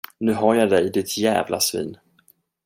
[0.21, 1.97] Nu har jag dig, ditt jävla svin.